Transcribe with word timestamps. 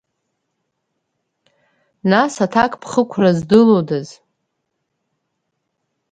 Нас 2.09 2.33
аҭакԥхықәра 2.45 3.31
здылодаз? 3.37 4.09